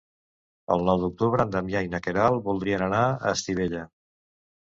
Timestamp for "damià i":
1.55-1.91